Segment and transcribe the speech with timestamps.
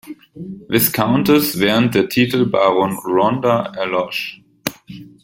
[0.67, 4.41] Viscountess, während der Titel Baron Rhondda erlosch.